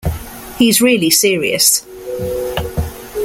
He's 0.57 0.81
really 0.81 1.11
serious. 1.11 1.85